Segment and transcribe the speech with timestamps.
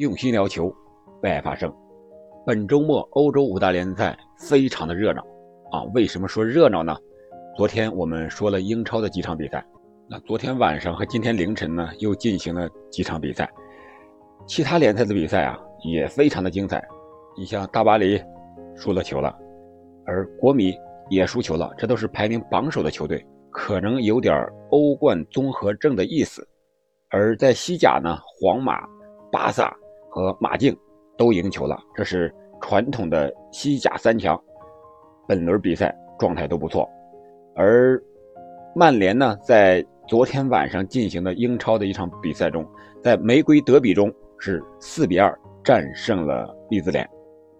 [0.00, 0.74] 用心聊球，
[1.22, 1.70] 为爱发声。
[2.46, 5.20] 本周末欧洲五大联赛非常的热闹
[5.72, 5.82] 啊！
[5.92, 6.96] 为什么说热闹呢？
[7.54, 9.62] 昨天我们说了英超的几场比赛，
[10.08, 13.46] 那昨天晚上和今天凌晨呢又进行了几场比赛，
[14.46, 16.82] 其他联赛的比赛啊也非常的精彩。
[17.36, 18.18] 你像大巴黎
[18.74, 19.38] 输了球了，
[20.06, 20.74] 而国米
[21.10, 24.34] 也输球了，这都是排名榜首的球队，可能有点
[24.70, 26.42] 欧冠综合症的意思。
[27.10, 28.80] 而在西甲呢，皇马、
[29.30, 29.76] 巴萨
[30.10, 30.76] 和马竞
[31.16, 34.38] 都赢球了，这是传统的西甲三强。
[35.28, 36.88] 本轮比赛状态都不错，
[37.54, 38.02] 而
[38.74, 42.66] 曼联呢，在昨天晚上进行的英超的一场比赛中，
[43.02, 45.32] 在玫瑰德比中是四比二
[45.62, 47.08] 战胜了利兹联。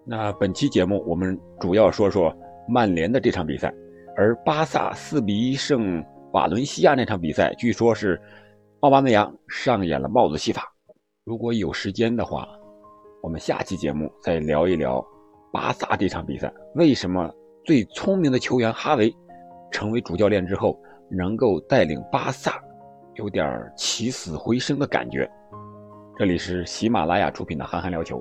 [0.05, 2.35] 那本期节目我们主要说说
[2.67, 3.73] 曼联的这场比赛，
[4.17, 8.21] 而巴萨四比一胜瓦伦西亚那场比赛，据说是。
[8.81, 10.70] 奥巴梅扬上演了帽子戏法。
[11.23, 12.47] 如果有时间的话，
[13.21, 15.05] 我们下期节目再聊一聊
[15.53, 16.51] 巴萨这场比赛。
[16.73, 17.31] 为什么
[17.63, 19.15] 最聪明的球员哈维
[19.71, 20.75] 成为主教练之后，
[21.11, 22.59] 能够带领巴萨
[23.17, 25.29] 有点起死回生的感觉？
[26.17, 28.17] 这里是喜马拉雅出品的《憨憨聊球》，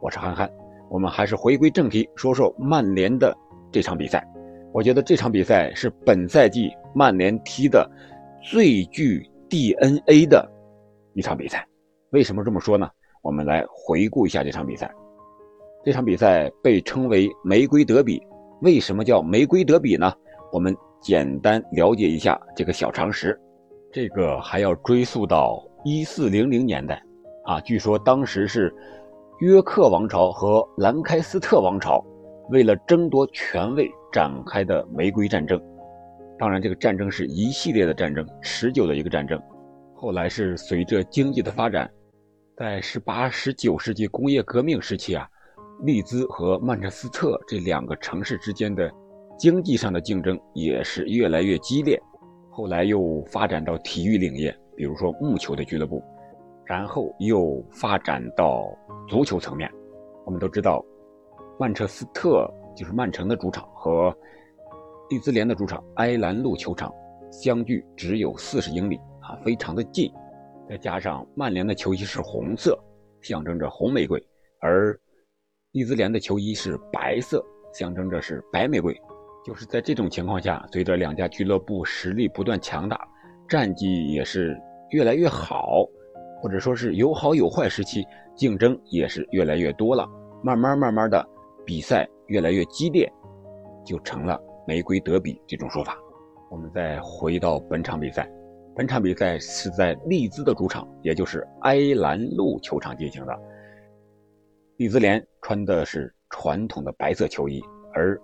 [0.00, 0.48] 我是憨憨。
[0.88, 3.36] 我们还是回归正题，说说曼联的
[3.72, 4.24] 这场比赛。
[4.72, 7.90] 我觉得这场比赛是本赛季曼联踢的
[8.42, 9.28] 最具。
[9.46, 10.50] DNA 的
[11.12, 11.64] 一场比赛，
[12.14, 12.88] 为什么这么说呢？
[13.22, 14.88] 我们来回顾一下这场比赛。
[15.84, 18.22] 这场比赛被称为玫瑰德比，
[18.62, 20.12] 为什么叫玫瑰德比呢？
[20.52, 23.36] 我们简单了解一下这个小常识。
[23.92, 27.02] 这个还要追溯到一四零零年代
[27.46, 28.72] 啊，据说当时是
[29.40, 32.00] 约克王朝和兰开斯特王朝
[32.50, 35.60] 为了争夺权位展开的玫瑰战争。
[36.38, 39.36] 当然，这个战争是一系列的战争，持久的一个战争。
[39.96, 41.90] 后来是随着经济的发展，
[42.56, 45.28] 在十八、十九世纪工业革命时期啊，
[45.82, 48.88] 利兹和曼彻斯特这两个城市之间的
[49.36, 52.00] 经济上的竞争也是越来越激烈。
[52.50, 56.00] 后来又发展到体育领域，比如说木球的俱乐部，
[56.64, 58.64] 然后又发展到
[59.08, 59.68] 足球层面。
[60.24, 60.80] 我们都知道，
[61.58, 64.16] 曼彻斯特就是曼城的主场和。
[65.10, 66.90] 利兹联的主场埃兰路球场
[67.30, 70.10] 相距只有四十英里啊，非常的近。
[70.68, 72.78] 再加上曼联的球衣是红色，
[73.20, 74.18] 象征着红玫瑰，
[74.60, 74.98] 而
[75.72, 78.94] 利兹联的球衣是白色，象征着是白玫瑰。
[79.44, 82.98] 就是在这种情况下，随着两家俱乐部实力不断强大，
[83.46, 84.56] 战绩也是
[84.90, 85.84] 越来越好，
[86.40, 88.02] 或者说是有好有坏时期，
[88.34, 90.08] 竞争也是越来越多了。
[90.42, 91.22] 慢慢慢慢的，
[91.66, 93.06] 比赛越来越激烈，
[93.84, 94.40] 就成了。
[94.66, 95.98] 玫瑰德比这种说法，
[96.50, 98.26] 我们再回到本场比赛。
[98.76, 103.38] 本场比赛是在利兹的主场，也就是埃兰路球场进行的。
[104.78, 107.62] 利兹联穿的是传统的白色球衣，
[107.92, 108.20] 而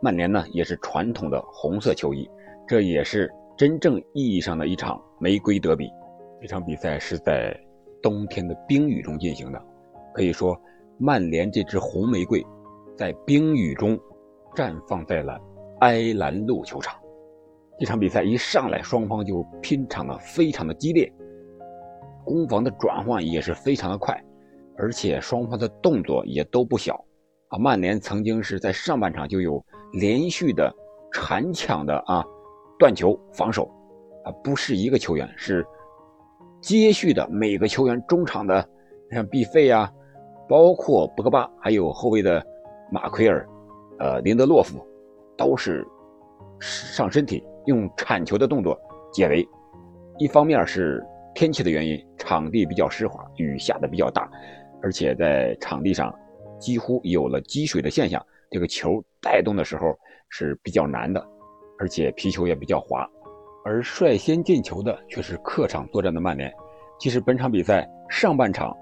[0.00, 2.26] 曼联呢也是传统的红色球衣。
[2.66, 5.90] 这也是真正意义上的一场玫瑰德比。
[6.40, 7.54] 这场比赛是在
[8.02, 9.62] 冬天的冰雨中进行的，
[10.14, 10.58] 可以说
[10.98, 12.42] 曼联这支红玫瑰
[12.96, 13.98] 在冰雨中
[14.54, 15.38] 绽放在了。
[15.80, 16.98] 埃兰路球场，
[17.78, 21.12] 这场比赛一上来，双方就拼场的非常的激烈，
[22.24, 24.16] 攻防的转换也是非常的快，
[24.76, 26.94] 而且双方的动作也都不小
[27.48, 27.58] 啊。
[27.58, 30.72] 曼联曾经是在上半场就有连续的
[31.12, 32.24] 铲抢的啊
[32.78, 33.68] 断球防守
[34.24, 35.66] 啊，不是一个球员，是
[36.60, 38.68] 接续的每个球员中场的
[39.10, 39.92] 像毕费啊，
[40.48, 42.44] 包括博格巴，还有后卫的
[42.90, 43.46] 马奎尔，
[43.98, 44.78] 呃林德洛夫。
[45.36, 45.84] 都是
[46.60, 48.78] 上身体用铲球的动作
[49.12, 49.46] 解围，
[50.18, 51.04] 一方面是
[51.34, 54.30] 天气的原因，场地比较湿滑，雨下的比较大，
[54.82, 56.14] 而且在场地上
[56.58, 59.96] 几乎有了积水的现象，这个球带动的时候
[60.28, 61.24] 是比较难的，
[61.78, 63.08] 而且皮球也比较滑。
[63.64, 66.52] 而率先进球的却是客场作战的曼联。
[66.98, 68.76] 其实本场比赛上半场，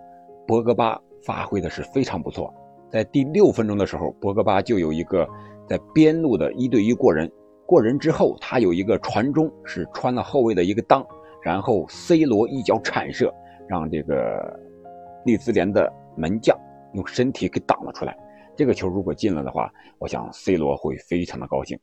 [0.46, 2.52] 博格巴发挥的是非常不错，
[2.90, 5.28] 在第六分钟的时候，博格巴就有一个。
[5.68, 7.30] 在边路的一对一过人，
[7.66, 11.06] 过人之后，他有一个传中，是穿了后卫的一个裆，
[11.42, 13.32] 然后 C 罗一脚铲射，
[13.68, 14.60] 让这个
[15.24, 16.58] 利兹联的门将
[16.94, 18.16] 用身体给挡了出来。
[18.56, 21.78] 这个球如果进了的话，我想 C 罗会非常的高兴。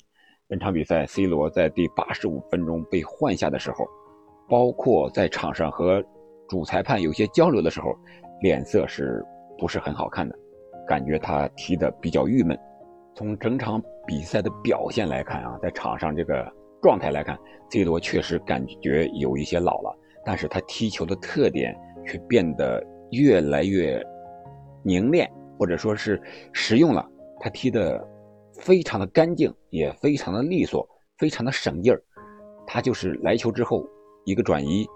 [0.47, 3.87] 本场比赛，C 罗在第八十五分钟被换下的时候，
[4.47, 6.03] 包括在场上和
[6.47, 7.95] 主裁判有些交流的时候，
[8.41, 9.25] 脸色是
[9.57, 10.35] 不是很好看的？
[10.87, 12.57] 感觉他踢得比较郁闷。
[13.15, 16.51] 从整场比赛的表现来看啊，在场上这个
[16.81, 17.37] 状态来看
[17.69, 19.95] ，C 罗确实感觉有一些老了，
[20.25, 21.77] 但是他踢球的特点
[22.07, 24.03] 却变得越来越
[24.81, 26.19] 凝练，或者说是
[26.53, 27.07] 实用了。
[27.39, 28.03] 他踢的
[28.55, 30.83] 非常的干净，也非常的利索，
[31.19, 32.01] 非常的省劲儿。
[32.65, 33.85] 他就是来球之后
[34.25, 34.87] 一个转移，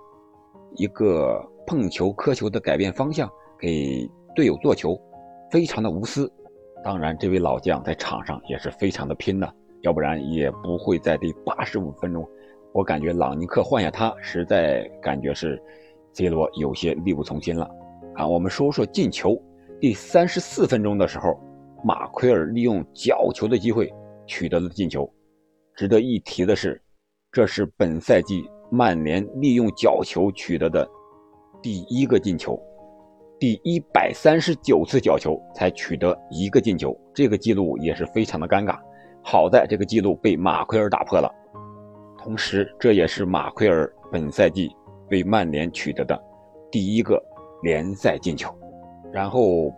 [0.75, 4.99] 一个碰球磕球的改变方向，给队友做球，
[5.51, 6.27] 非常的无私。
[6.83, 12.27] 当然，这位老将在场上也是非常的拼的，要不然也不会在第八十五分钟。
[12.73, 15.61] 我感觉朗尼克换下他，实在感觉是
[16.11, 17.69] C 罗有些力不从心了。
[18.15, 19.41] 啊，我们说说进球。
[19.79, 21.39] 第三十四分钟的时候，
[21.85, 23.89] 马奎尔利用角球的机会
[24.25, 25.09] 取得了进球。
[25.75, 26.81] 值得一提的是，
[27.31, 30.85] 这是本赛季曼联利用角球取得的
[31.61, 32.61] 第一个进球。
[33.39, 38.77] 第一百三十九次角球才取得一个进球，这个记录也是非常的尴尬。
[39.21, 41.29] 好在这个记录被马奎尔打破了。
[42.17, 44.69] 同时，这也是马奎尔本赛季
[45.11, 46.17] 为曼联取得的
[46.71, 47.21] 第一个
[47.61, 48.49] 联赛进球。
[49.11, 49.73] 然后，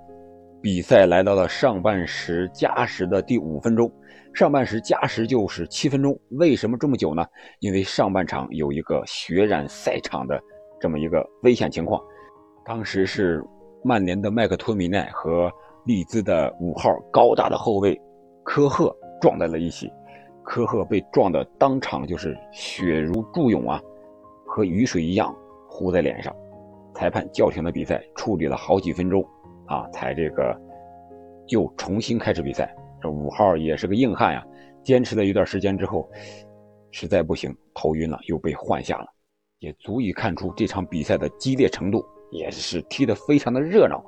[0.62, 3.92] 比赛来到了上半时加时的第五分钟。
[4.34, 7.26] 上半时加时就是七分钟，为什么这么久呢？
[7.62, 10.40] 因为上半场有一个血染赛场的
[10.80, 12.00] 这么一个危险情况。
[12.66, 13.46] 当时是
[13.84, 15.52] 曼联的麦克托米奈和
[15.86, 18.00] 利兹的五号高大的后卫
[18.44, 19.92] 科赫撞在了一起。
[20.44, 23.80] 科赫被撞的当场就是血如注涌啊，
[24.48, 25.36] 和雨水一样
[25.68, 26.36] 糊在脸上。
[26.96, 29.24] 裁判叫停了比赛，处理了好几分钟，
[29.68, 30.60] 啊，才这个
[31.50, 32.76] 又重新开始比赛。
[33.02, 34.44] 这五号也是个硬汉呀，
[34.84, 36.10] 坚持了一段时间之后，
[36.92, 39.08] 实在不行头晕了，又被换下了，
[39.60, 44.04] 也足以看出这场比赛的激烈程度，也是踢得非常的热闹，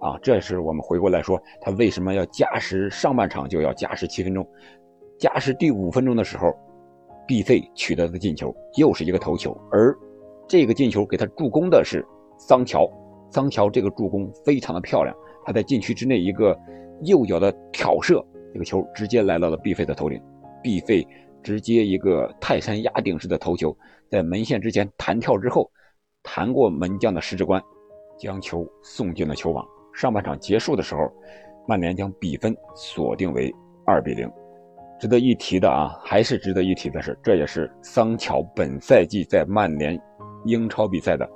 [0.00, 4.46] 啊，这是我们回过来说他为什么要加时，上半场就要加时七分钟。
[5.18, 6.52] 加时第五分钟的时候，
[7.28, 9.94] 毕费取得的进球又是一个头球，而
[10.48, 12.04] 这个进球给他助攻的是
[12.38, 12.90] 桑乔。
[13.30, 15.14] 桑乔这个助攻非常的漂亮，
[15.44, 16.58] 他在禁区之内一个
[17.02, 20.20] 右脚的挑射，这个球直接来到了毕费的头顶，
[20.60, 21.06] 毕费
[21.40, 23.76] 直接一个泰山压顶式的头球，
[24.10, 25.70] 在门线之前弹跳之后，
[26.22, 27.62] 弹过门将的十指关，
[28.18, 29.66] 将球送进了球网。
[29.92, 31.00] 上半场结束的时候，
[31.66, 33.52] 曼联将比分锁定为
[33.84, 34.30] 二比零。
[34.98, 39.98] 值得一提的啊，还是值得一提的是，这也是桑乔本赛季在曼联
[40.44, 41.28] 英超比赛的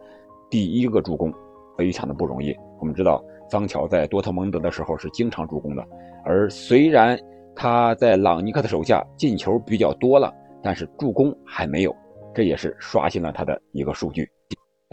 [0.51, 1.33] 第一个助攻，
[1.77, 2.55] 非常的不容易。
[2.79, 5.83] 我们知道，桑乔在多特蒙德的时候是经常助攻的，
[6.25, 7.19] 而虽然
[7.57, 10.31] 他在朗尼克的手下进球比较多了，
[10.63, 11.97] 但是助攻还没有，
[12.35, 14.31] 这也是刷新了他的一个数据。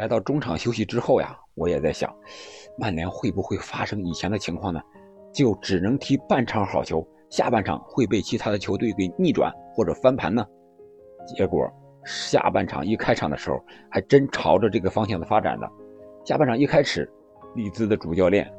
[0.01, 2.11] 来到中场休息之后呀，我也在想，
[2.75, 4.81] 曼联会不会发生以前的情况呢？
[5.31, 7.07] 就只能踢半场好球。
[7.29, 10.43] 下半场会被其他的球队给逆转或者翻盘呢？
[11.27, 11.71] 结果
[12.03, 15.69] 下半场一开场的时候，还真朝着这个方向的发展的。
[16.25, 17.07] 下半场一开始，
[17.53, 18.51] 利兹的主教练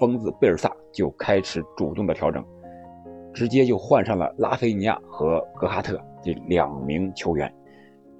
[0.00, 2.42] 疯子贝尔萨就开始主动的调整，
[3.34, 7.54] 直接就换上了拉菲尼亚和格哈特这两名球员。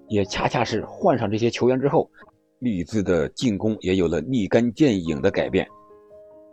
[0.09, 2.09] 也恰恰是换上这些球员之后，
[2.65, 5.69] 利兹的进攻也有了立竿见影的改变。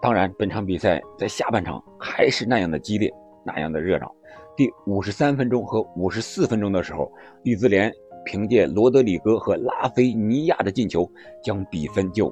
[0.01, 3.09] 当然，本场比赛在下半场还是那样的激烈，
[3.45, 4.13] 那样的热闹。
[4.57, 7.09] 第五十三分钟和五十四分钟的时候，
[7.43, 7.89] 利兹联
[8.25, 11.09] 凭借罗德里戈和拉菲尼亚的进球，
[11.41, 12.29] 将比分就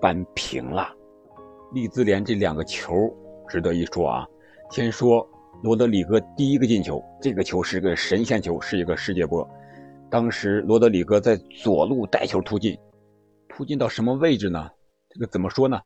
[0.00, 0.88] 扳平了。
[1.72, 2.92] 利兹联这两个球
[3.46, 4.26] 值得一说啊。
[4.70, 5.24] 先说
[5.62, 9.48] 罗德里戈第一个进球，这个球是个神仙球，是一个世界波。
[10.10, 12.76] 当时罗德里戈在左路带球突进，
[13.56, 14.68] 突进到什么位置呢？
[15.08, 15.80] 这个怎么说呢？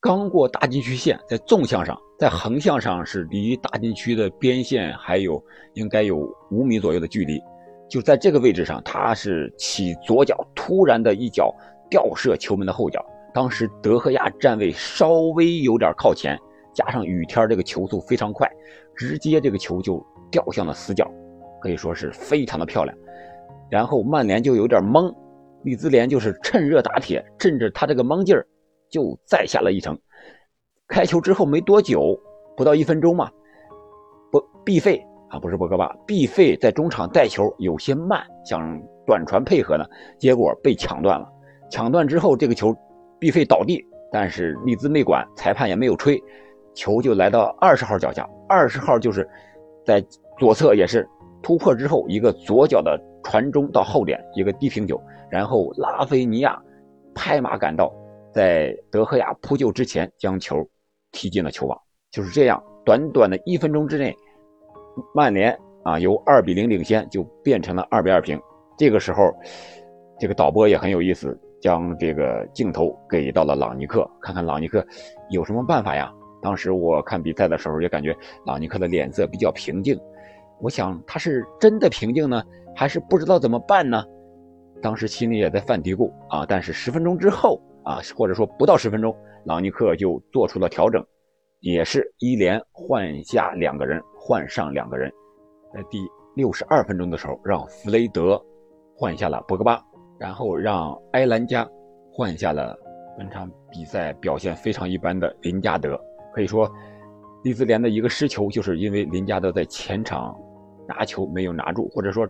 [0.00, 5.42] 刚过大禁区线，在纵向上，在横向上是离大禁区的边线还有
[5.74, 6.16] 应该有
[6.50, 7.38] 五米左右的距离，
[7.86, 11.54] 就在这个位置上，他是起左脚突然的一脚
[11.90, 13.04] 吊射球门的后脚。
[13.34, 16.38] 当时德赫亚站位稍微有点靠前，
[16.72, 18.50] 加上雨天这个球速非常快，
[18.96, 21.06] 直接这个球就掉向了死角，
[21.60, 22.96] 可以说是非常的漂亮。
[23.70, 25.14] 然后曼联就有点懵，
[25.64, 28.46] 利兹联就是趁热打铁，趁着他这个懵劲儿。
[28.90, 29.98] 就再下了一城。
[30.86, 32.14] 开球之后没多久，
[32.54, 33.30] 不到一分钟嘛，
[34.30, 39.84] 不毕费啊，不是博格巴，毕费在中场带球有些慢，想短传配合呢，
[40.18, 41.26] 结果被抢断了。
[41.70, 42.76] 抢断之后，这个球
[43.18, 46.22] 毕费倒地，但是利兹没管，裁判也没有吹，
[46.74, 48.28] 球就来到二十号脚下。
[48.46, 49.26] 二十号就是
[49.86, 50.04] 在
[50.38, 51.08] 左侧，也是
[51.42, 55.00] 突破之后一个左脚的传中到后点，一个低平球，
[55.30, 56.60] 然后拉菲尼亚
[57.14, 57.92] 拍马赶到。
[58.34, 60.56] 在德赫亚扑救之前，将球
[61.10, 61.78] 踢进了球网。
[62.10, 64.16] 就是这样，短短的一分钟之内，
[65.14, 68.40] 曼联啊由二比零领先就变成了二比二平。
[68.78, 69.30] 这个时候，
[70.18, 74.82] 这个导播也很有意思，将这个镜头给到了朗尼克，看看朗尼克
[75.28, 76.10] 有什么办法呀？
[76.40, 79.94] 当时我看比赛的时候也感觉朗尼克的脸色比较平静，
[80.58, 82.42] 我想他是真的平静呢，
[82.74, 84.04] 还是不知道怎么办呢？
[84.82, 86.44] 当时心里也在犯嘀咕啊。
[86.48, 91.04] 但是十分钟之后啊，或者说不到十分钟，朗尼克就做出了调整，
[91.60, 95.12] 也是一连换下两个人，换上两个人，
[95.72, 95.98] 在第
[96.34, 98.42] 六十二分钟的时候，让弗雷德
[98.96, 99.82] 换下了博格巴。
[100.18, 101.68] 然后让埃兰加
[102.12, 102.78] 换下了
[103.18, 106.00] 本场比赛表现非常一般的林加德，
[106.32, 106.70] 可以说，
[107.42, 110.38] 利兹联的一个失球就是因为林加德在前场
[110.86, 112.24] 拿球没有拿住，或者说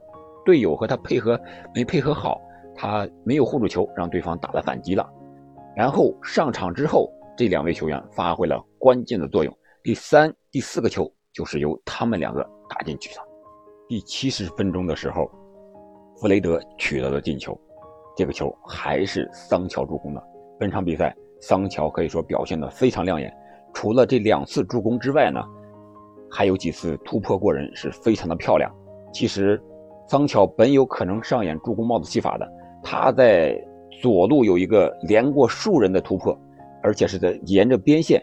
[0.44, 1.38] 队友和他配合
[1.74, 2.40] 没配合好，
[2.74, 5.08] 他没有护住球，让对方打了反击了。
[5.76, 13.20] 然后上场之后，这两位球员发挥了关键的作用，第三、第四个球就是由他们两个打进去的。
[13.88, 15.30] 第七十分钟的时候，
[16.16, 17.58] 弗雷德取得了进球。
[18.14, 20.22] 这个球还是桑乔助攻的。
[20.58, 23.32] 本场比赛，桑乔可以说表现得非常亮眼。
[23.72, 25.42] 除了这两次助攻之外呢，
[26.30, 28.70] 还有几次突破过人，是非常的漂亮。
[29.14, 29.58] 其实，
[30.06, 32.48] 桑乔本有可能上演助攻帽子戏法的。
[32.82, 33.58] 他在
[34.00, 36.36] 左路有一个连过数人的突破，
[36.82, 38.22] 而且是在沿着边线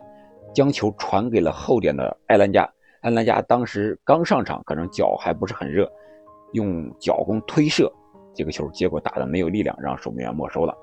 [0.53, 2.69] 将球传给了后点的埃兰加。
[3.01, 5.89] 埃兰加当时刚上场，可能脚还不是很热，
[6.51, 7.91] 用脚弓推射。
[8.35, 10.75] 这个球结果打的没有力量，让守门员没收了。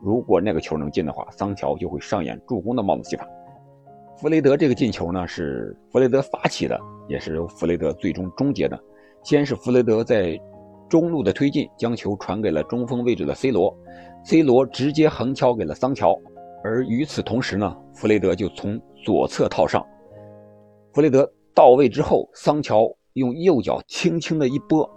[0.00, 3.26] 如果那个球能进的话，桑乔就会上演助攻的帽子戏法。
[4.16, 8.78] 弗雷德这个进球呢，是弗雷德发起的，也是由弗雷德最终终结的。
[9.26, 10.40] 先是弗雷德在
[10.88, 13.76] 中路的推进，将球传给了中锋位置的 C 罗
[14.24, 16.16] ，C 罗直接横敲给了桑乔。
[16.62, 19.84] 而与此同时呢，弗雷德就从左侧套上。
[20.92, 24.88] 弗雷德到位之后，桑乔用右脚轻轻的一拨，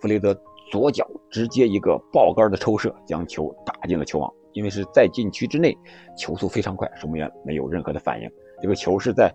[0.00, 0.34] 弗雷德。
[0.72, 4.32] 左脚直接一个爆杆的抽射，将球打进了球网。
[4.52, 5.76] 因为是在禁区之内，
[6.18, 8.28] 球速非常快，守门员没有任何的反应。
[8.62, 9.30] 这个球是在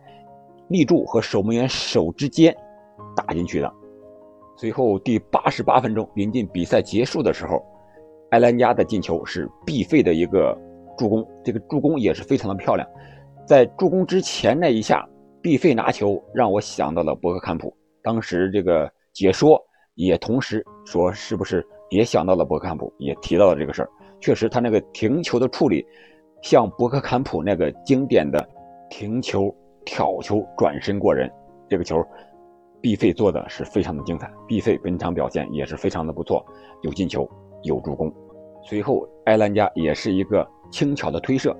[0.67, 2.53] 立柱和守门员手之间
[3.15, 3.74] 打进去的。
[4.62, 7.65] 随后第八十八分钟，临近比赛结束的时候，
[8.30, 10.56] 埃兰加的进球是毕费的一个
[10.96, 12.88] 助攻，这个助攻也是非常的漂亮。
[13.44, 15.03] 在助攻之前那一下，
[15.41, 17.75] 毕费拿球让我想到了博格坎普。
[18.03, 19.60] 当时这个解说。
[19.96, 23.89] 也同时说，是不是也想到了博克坎普，也提到了这个事儿。
[24.22, 25.86] 确实，他那个停球的处理，
[26.41, 28.48] 像博克坎普那个经典的
[28.89, 29.53] 停球、
[29.86, 31.30] 挑球、转身过人，
[31.68, 32.01] 这个球，
[32.81, 34.31] 毕费做的是非常的精彩。
[34.47, 36.43] 毕费本场表现也是非常的不错，
[36.81, 37.29] 有进球，
[37.63, 38.11] 有助攻。
[38.63, 41.55] 随后，埃兰加也是一个轻巧的推射，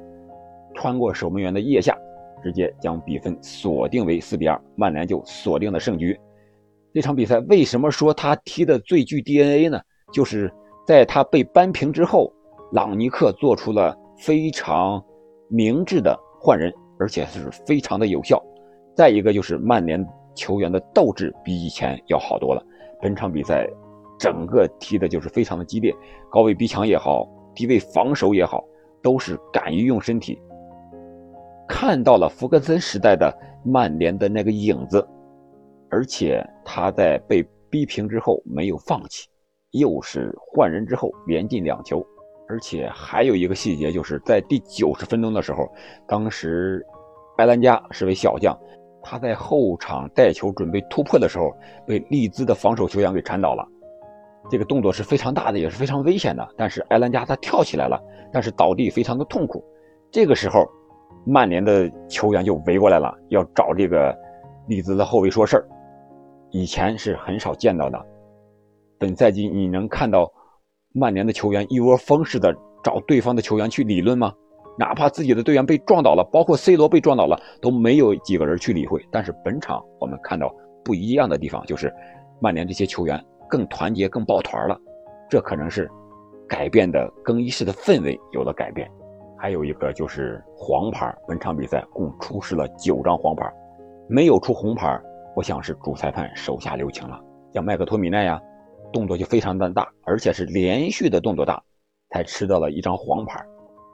[0.74, 1.98] 穿过守门员的腋下，
[2.44, 6.20] 直接将比分锁定为四比二，曼联就锁定了胜局。
[6.94, 9.80] 这场比赛为什么说他踢的最具 DNA 呢？
[10.12, 10.52] 就是
[10.86, 12.32] 在他被扳平之后，
[12.74, 15.04] 朗尼克做出了非常
[15.48, 18.44] 明智的换人，而且是非常的有效。
[18.94, 22.64] 再一个就是曼联球员的斗志比以前要好多了。
[23.02, 23.68] 本场比赛
[24.20, 25.94] 整个踢的就是非常的激烈，
[26.30, 28.64] 高位逼抢也好，低位防守也好，
[29.02, 30.40] 都是敢于用身体。
[31.68, 35.08] 看到了福格森时代的曼联的那个影子。
[35.94, 39.28] 而且他在被逼平之后没有放弃，
[39.72, 42.02] 又是换人之后连进两球，
[42.48, 45.70] 而且还有一个细节，就是在第九十分钟的时候，
[46.08, 46.82] 当时
[47.40, 48.58] 埃兰加是位小将，
[49.04, 51.52] 他在后场带球准备突破的时候，
[51.86, 53.68] 被利兹的防守球员给铲倒了。
[54.50, 56.48] 这个动作是非常大的，也是非常危险的。
[56.58, 59.64] 但是埃兰加他跳起来了，但是倒地非常的痛苦。
[60.12, 60.68] 这个时候，
[61.26, 64.18] 曼联的球员就围过来了，要找这个
[64.68, 65.68] 利兹的后卫说事儿。
[66.50, 68.06] 以前是很少见到的，
[69.00, 70.30] 本赛季你能看到
[70.94, 72.54] 曼联的球员一窝蜂似的
[72.84, 74.34] 找对方的球员去理论吗？
[74.78, 79.06] 哪怕自己的队员被撞倒了，包括 C 罗被撞倒了，都没有几个人去理会。
[79.12, 81.94] 但是本场我们看到不一样的地方，就是
[82.40, 84.80] 曼联这些球员更团结、更抱团了。
[85.30, 85.90] 这可能是
[86.48, 88.90] 改变的更衣室的氛围有了改变。
[89.38, 93.52] 还有一个就是黄牌，本场比赛共出示了九张黄牌，
[94.08, 95.00] 没有出红牌。
[95.36, 97.20] 我想是主裁判手下留情了，
[97.54, 98.40] 像麦克托米奈呀，
[98.92, 101.62] 动作就非常的大，而且是连续的动作大，
[102.10, 103.42] 才吃到了一张黄牌。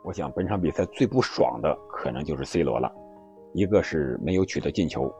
[0.03, 2.91] 我想本场比赛最不爽的可能就是 C 罗了，
[3.53, 5.11] 一个是没有取得进球，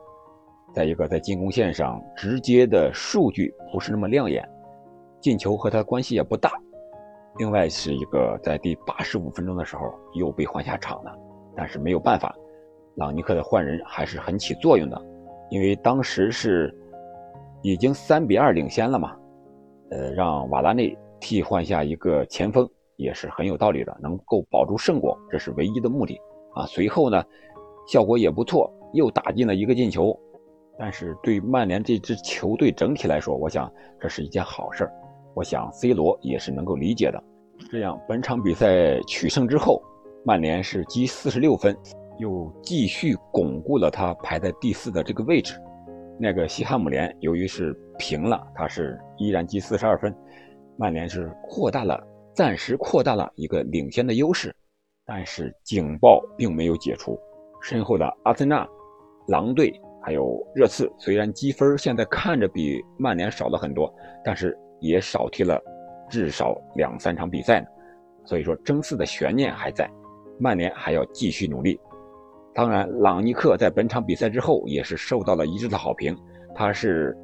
[0.72, 4.48] 再一个在进攻线上直接的数据不是那么亮眼，
[5.20, 6.52] 进球和他关系也不大。
[7.38, 9.82] 另外是一个在第八十五分钟的时候
[10.14, 11.16] 又被换下场了，
[11.54, 12.34] 但是没有办法，
[12.96, 15.00] 朗尼克的换人还是很起作用的。
[15.50, 16.74] 因为当时是
[17.62, 19.16] 已经三比二领先了嘛，
[19.90, 22.68] 呃，让瓦拉内替换下一个前锋，
[22.98, 26.20] 也是很有道理的，能够保住胜果，这是唯一的目的
[26.52, 26.66] 啊。
[26.66, 27.24] 随后呢，
[27.86, 30.14] 效果也不错，又打进了一个进球。
[30.76, 34.88] 但是对曼联这支球队整体来说，我想这是一件好事
[35.34, 37.22] 我想 C 罗也是能够理解的。
[37.70, 39.80] 这样本场比赛取胜之后，
[40.24, 41.76] 曼联是积四十六分，
[42.18, 45.54] 又继续巩固了他排在第四的这个位置。
[46.18, 50.12] 那个西汉姆联由于是平了，他是依然积四十二分，
[50.76, 52.00] 曼联是扩大了，
[52.38, 54.54] 暂时扩大了一个领先的优势。
[55.04, 57.18] 但是警报并没有解除，
[57.60, 58.64] 身后的阿森纳、
[59.26, 59.72] 狼队。
[60.00, 63.92] 还有热刺，虽然积分现在看着比曼联少了很多，
[64.24, 65.60] 但是也少踢了
[66.08, 67.66] 至少两三场比赛呢。
[68.24, 69.90] 所以说争四的悬念还在，
[70.38, 71.78] 曼联还要继续努力。
[72.54, 76.16] 当然，朗尼克在本场比赛之后也是受到了一致的好评，
[76.54, 77.14] 他是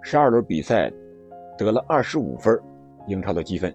[0.00, 0.90] 十二轮比赛
[1.58, 2.56] 得了二十五分，
[3.08, 3.74] 英超的积分，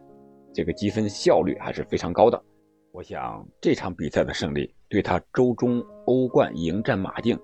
[0.56, 2.44] 这个积分效率还是非常高的。
[2.92, 7.38] 我想这场比赛的胜利对他周中欧冠迎战马竞。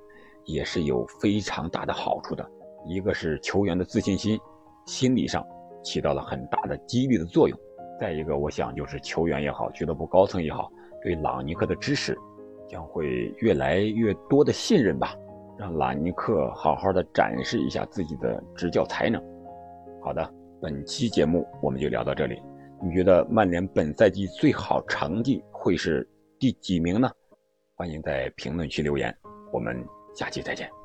[0.46, 2.44] 也是有非常大的好处的，
[2.88, 4.40] 一个是球员的自信心，
[4.88, 5.46] 心理上
[5.84, 7.56] 起到了很大的激励的作用；
[8.00, 10.68] 再一个，我想就是球员也好，俱乐部高层也好，
[11.04, 12.18] 对朗尼克的支持
[12.68, 15.14] 将会越来越多的信任吧，
[15.60, 19.24] 让朗尼克好好的展示一下自己的执教才能。
[20.02, 20.28] 好的，
[20.60, 22.51] 本期节目我们就聊到这里。
[22.84, 26.08] 你觉得曼联本赛季最好成绩会是
[26.40, 27.10] 第几名呢？
[27.76, 29.16] 欢迎在评论区留言，
[29.52, 29.86] 我们。
[30.14, 30.81] 下期再见。